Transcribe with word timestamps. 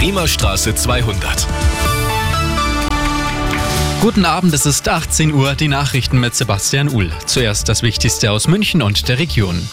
Riemerstraße 0.00 0.76
200. 0.76 1.48
Guten 4.00 4.24
Abend, 4.24 4.54
es 4.54 4.64
ist 4.64 4.88
18 4.88 5.32
Uhr, 5.32 5.56
die 5.56 5.66
Nachrichten 5.66 6.20
mit 6.20 6.36
Sebastian 6.36 6.88
Uhl. 6.88 7.10
Zuerst 7.26 7.68
das 7.68 7.82
Wichtigste 7.82 8.30
aus 8.30 8.46
München 8.46 8.80
und 8.80 9.08
der 9.08 9.18
Region. 9.18 9.68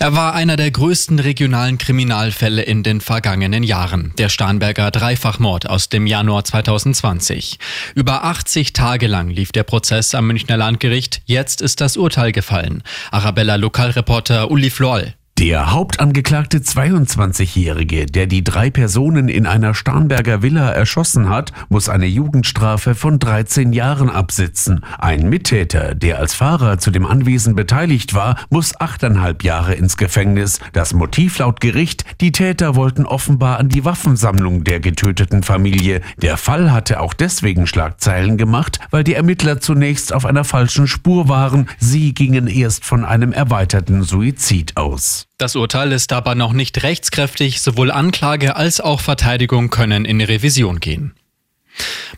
Er 0.00 0.16
war 0.16 0.34
einer 0.34 0.56
der 0.56 0.72
größten 0.72 1.20
regionalen 1.20 1.78
Kriminalfälle 1.78 2.62
in 2.62 2.82
den 2.82 3.00
vergangenen 3.00 3.62
Jahren. 3.62 4.12
Der 4.18 4.28
Starnberger 4.28 4.90
Dreifachmord 4.90 5.70
aus 5.70 5.88
dem 5.88 6.08
Januar 6.08 6.42
2020. 6.42 7.60
Über 7.94 8.24
80 8.24 8.72
Tage 8.72 9.06
lang 9.06 9.28
lief 9.28 9.52
der 9.52 9.62
Prozess 9.62 10.16
am 10.16 10.26
Münchner 10.26 10.56
Landgericht. 10.56 11.22
Jetzt 11.26 11.62
ist 11.62 11.80
das 11.80 11.96
Urteil 11.96 12.32
gefallen. 12.32 12.82
Arabella 13.12 13.54
Lokalreporter 13.54 14.50
Uli 14.50 14.70
Floll. 14.70 15.14
Der 15.38 15.70
Hauptangeklagte 15.70 16.58
22-Jährige, 16.58 18.06
der 18.06 18.26
die 18.26 18.42
drei 18.42 18.70
Personen 18.70 19.28
in 19.28 19.46
einer 19.46 19.72
Starnberger 19.72 20.42
Villa 20.42 20.68
erschossen 20.72 21.28
hat, 21.28 21.52
muss 21.68 21.88
eine 21.88 22.06
Jugendstrafe 22.06 22.96
von 22.96 23.20
13 23.20 23.72
Jahren 23.72 24.10
absitzen. 24.10 24.84
Ein 24.98 25.28
Mittäter, 25.28 25.94
der 25.94 26.18
als 26.18 26.34
Fahrer 26.34 26.78
zu 26.78 26.90
dem 26.90 27.06
Anwesen 27.06 27.54
beteiligt 27.54 28.14
war, 28.14 28.34
muss 28.50 28.80
achteinhalb 28.80 29.44
Jahre 29.44 29.74
ins 29.74 29.96
Gefängnis. 29.96 30.58
Das 30.72 30.92
Motiv 30.92 31.38
laut 31.38 31.60
Gericht, 31.60 32.04
die 32.20 32.32
Täter 32.32 32.74
wollten 32.74 33.06
offenbar 33.06 33.60
an 33.60 33.68
die 33.68 33.84
Waffensammlung 33.84 34.64
der 34.64 34.80
getöteten 34.80 35.44
Familie. 35.44 36.00
Der 36.20 36.36
Fall 36.36 36.72
hatte 36.72 36.98
auch 36.98 37.14
deswegen 37.14 37.68
Schlagzeilen 37.68 38.38
gemacht, 38.38 38.80
weil 38.90 39.04
die 39.04 39.14
Ermittler 39.14 39.60
zunächst 39.60 40.12
auf 40.12 40.26
einer 40.26 40.42
falschen 40.42 40.88
Spur 40.88 41.28
waren. 41.28 41.68
Sie 41.78 42.12
gingen 42.12 42.48
erst 42.48 42.84
von 42.84 43.04
einem 43.04 43.32
erweiterten 43.32 44.02
Suizid 44.02 44.76
aus. 44.76 45.28
Das 45.38 45.54
Urteil 45.54 45.92
ist 45.92 46.12
aber 46.12 46.34
noch 46.34 46.52
nicht 46.52 46.82
rechtskräftig. 46.82 47.60
Sowohl 47.60 47.92
Anklage 47.92 48.56
als 48.56 48.80
auch 48.80 49.00
Verteidigung 49.00 49.70
können 49.70 50.04
in 50.04 50.20
Revision 50.20 50.80
gehen. 50.80 51.14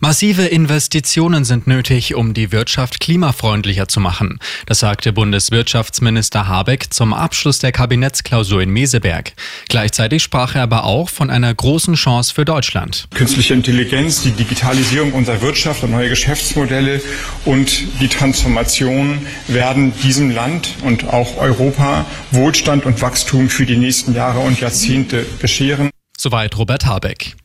Massive 0.03 0.47
Investitionen 0.47 1.45
sind 1.45 1.67
nötig, 1.67 2.15
um 2.15 2.33
die 2.33 2.53
Wirtschaft 2.53 3.01
klimafreundlicher 3.01 3.87
zu 3.87 4.01
machen. 4.01 4.39
Das 4.65 4.79
sagte 4.79 5.13
Bundeswirtschaftsminister 5.13 6.49
Habeck 6.49 6.91
zum 6.91 7.13
Abschluss 7.13 7.59
der 7.59 7.71
Kabinettsklausur 7.71 8.63
in 8.63 8.71
Meseberg. 8.71 9.35
Gleichzeitig 9.69 10.23
sprach 10.23 10.55
er 10.55 10.63
aber 10.63 10.85
auch 10.85 11.11
von 11.11 11.29
einer 11.29 11.53
großen 11.53 11.97
Chance 11.97 12.33
für 12.33 12.47
Deutschland. 12.47 13.09
Künstliche 13.13 13.53
Intelligenz, 13.53 14.23
die 14.23 14.31
Digitalisierung 14.31 15.13
unserer 15.13 15.43
Wirtschaft 15.43 15.83
und 15.83 15.91
neue 15.91 16.09
Geschäftsmodelle 16.09 17.03
und 17.45 18.01
die 18.01 18.09
Transformation 18.09 19.27
werden 19.49 19.93
diesem 20.03 20.31
Land 20.31 20.77
und 20.83 21.09
auch 21.09 21.37
Europa 21.37 22.07
Wohlstand 22.31 22.87
und 22.87 23.03
Wachstum 23.03 23.51
für 23.51 23.67
die 23.67 23.77
nächsten 23.77 24.15
Jahre 24.15 24.39
und 24.39 24.59
Jahrzehnte 24.61 25.27
bescheren. 25.43 25.91
Soweit 26.17 26.57
Robert 26.57 26.87
Habeck. 26.87 27.37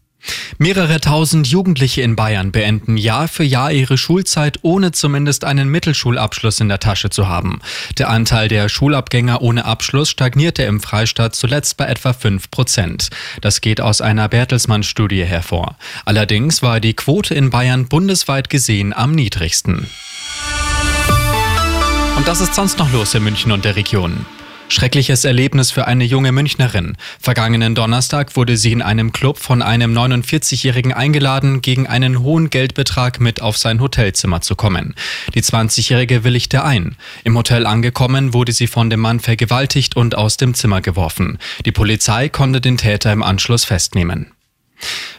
Mehrere 0.58 1.02
tausend 1.02 1.48
Jugendliche 1.48 2.02
in 2.02 2.16
Bayern 2.16 2.52
beenden 2.52 2.98
Jahr 2.98 3.28
für 3.28 3.44
Jahr 3.44 3.72
ihre 3.72 3.98
Schulzeit, 3.98 4.60
ohne 4.62 4.92
zumindest 4.92 5.44
einen 5.44 5.70
Mittelschulabschluss 5.70 6.60
in 6.60 6.70
der 6.70 6.80
Tasche 6.80 7.10
zu 7.10 7.28
haben. 7.28 7.60
Der 7.98 8.10
Anteil 8.10 8.48
der 8.48 8.70
Schulabgänger 8.70 9.42
ohne 9.42 9.66
Abschluss 9.66 10.10
stagnierte 10.10 10.64
im 10.64 10.80
Freistaat 10.80 11.36
zuletzt 11.36 11.78
bei 11.78 11.86
etwa 11.86 12.14
fünf 12.14 12.50
Prozent. 12.52 13.10
Das 13.42 13.62
geht 13.62 13.82
aus 13.82 14.02
einer 14.02 14.30
Bertelsmann-Studie 14.30 15.26
hervor. 15.26 15.76
Allerdings 16.06 16.62
war 16.62 16.80
die 16.80 16.94
Quote 16.94 17.34
in 17.34 17.50
Bayern 17.50 17.88
bundesweit 17.88 18.50
gesehen 18.50 18.94
am 18.94 19.12
niedrigsten. 19.12 19.88
Und 22.16 22.28
das 22.28 22.42
ist 22.42 22.56
sonst 22.56 22.80
noch 22.80 22.92
los 22.94 23.14
in 23.14 23.24
München 23.24 23.52
und 23.52 23.66
der 23.66 23.76
Region. 23.76 24.26
Schreckliches 24.68 25.24
Erlebnis 25.26 25.72
für 25.72 25.86
eine 25.86 26.04
junge 26.04 26.32
Münchnerin. 26.32 26.98
Vergangenen 27.22 27.76
Donnerstag 27.76 28.36
wurde 28.36 28.58
sie 28.58 28.72
in 28.72 28.82
einem 28.82 29.12
Club 29.12 29.38
von 29.38 29.62
einem 29.62 29.96
49-Jährigen 29.96 30.92
eingeladen, 30.92 31.62
gegen 31.62 31.88
einen 31.88 32.20
hohen 32.22 32.50
Geldbetrag 32.50 33.20
mit 33.20 33.42
auf 33.42 33.58
sein 33.58 33.80
Hotelzimmer 33.80 34.42
zu 34.42 34.56
kommen. 34.56 34.96
Die 35.36 35.44
20-Jährige 35.44 36.24
willigte 36.24 36.64
ein. 36.64 36.96
Im 37.24 37.38
Hotel 37.38 37.68
angekommen 37.68 38.34
wurde 38.34 38.52
sie 38.52 38.68
von 38.68 38.90
dem 38.90 39.02
Mann 39.02 39.20
vergewaltigt 39.20 39.96
und 39.96 40.16
aus 40.16 40.38
dem 40.38 40.56
Zimmer 40.56 40.82
geworfen. 40.82 41.38
Die 41.66 41.72
Polizei 41.72 42.30
konnte 42.30 42.60
den 42.60 42.78
Täter 42.78 43.14
im 43.14 43.22
Anschluss 43.24 43.66
festnehmen. 43.66 44.32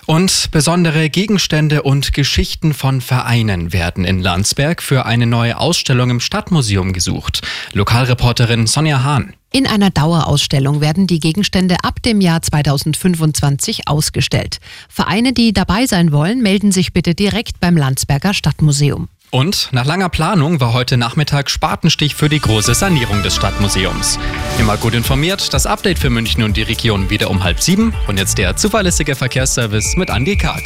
Und 0.06 0.50
besondere 0.52 1.10
Gegenstände 1.10 1.82
und 1.82 2.12
Geschichten 2.12 2.74
von 2.74 3.00
Vereinen 3.00 3.72
werden 3.72 4.04
in 4.04 4.20
Landsberg 4.20 4.80
für 4.80 5.04
eine 5.04 5.26
neue 5.26 5.58
Ausstellung 5.58 6.10
im 6.10 6.20
Stadtmuseum 6.20 6.92
gesucht. 6.92 7.42
Lokalreporterin 7.72 8.68
Sonja 8.68 9.02
Hahn. 9.02 9.34
In 9.52 9.66
einer 9.66 9.90
Dauerausstellung 9.90 10.80
werden 10.80 11.06
die 11.06 11.20
Gegenstände 11.20 11.76
ab 11.82 12.02
dem 12.02 12.20
Jahr 12.20 12.42
2025 12.42 13.88
ausgestellt. 13.88 14.58
Vereine, 14.88 15.32
die 15.32 15.52
dabei 15.52 15.86
sein 15.86 16.12
wollen, 16.12 16.42
melden 16.42 16.72
sich 16.72 16.92
bitte 16.92 17.14
direkt 17.14 17.60
beim 17.60 17.76
Landsberger 17.76 18.34
Stadtmuseum. 18.34 19.08
Und 19.30 19.68
nach 19.72 19.84
langer 19.84 20.08
Planung 20.08 20.60
war 20.60 20.72
heute 20.72 20.96
Nachmittag 20.96 21.50
Spatenstich 21.50 22.14
für 22.14 22.28
die 22.28 22.40
große 22.40 22.74
Sanierung 22.74 23.22
des 23.22 23.36
Stadtmuseums. 23.36 24.18
Immer 24.58 24.76
gut 24.76 24.94
informiert, 24.94 25.52
das 25.52 25.66
Update 25.66 25.98
für 25.98 26.10
München 26.10 26.42
und 26.42 26.56
die 26.56 26.62
Region 26.62 27.10
wieder 27.10 27.30
um 27.30 27.42
halb 27.42 27.60
sieben 27.60 27.92
und 28.06 28.18
jetzt 28.18 28.38
der 28.38 28.56
zuverlässige 28.56 29.14
Verkehrsservice 29.14 29.96
mit 29.96 30.10
Andy 30.10 30.36
Karg. 30.36 30.64